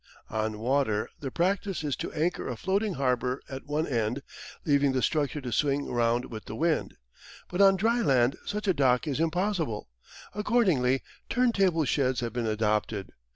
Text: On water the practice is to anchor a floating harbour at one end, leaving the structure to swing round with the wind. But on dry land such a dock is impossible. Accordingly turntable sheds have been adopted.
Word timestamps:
On 0.31 0.57
water 0.57 1.07
the 1.19 1.29
practice 1.29 1.83
is 1.83 1.95
to 1.97 2.11
anchor 2.13 2.47
a 2.47 2.57
floating 2.57 2.95
harbour 2.95 3.39
at 3.47 3.67
one 3.67 3.85
end, 3.85 4.23
leaving 4.65 4.93
the 4.93 5.01
structure 5.03 5.41
to 5.41 5.51
swing 5.51 5.91
round 5.91 6.25
with 6.31 6.45
the 6.45 6.55
wind. 6.55 6.95
But 7.49 7.61
on 7.61 7.75
dry 7.75 8.01
land 8.01 8.35
such 8.43 8.67
a 8.67 8.73
dock 8.73 9.05
is 9.07 9.19
impossible. 9.19 9.89
Accordingly 10.33 11.03
turntable 11.29 11.85
sheds 11.85 12.21
have 12.21 12.33
been 12.33 12.47
adopted. 12.47 13.11